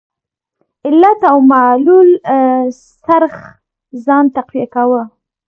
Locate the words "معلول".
1.51-2.09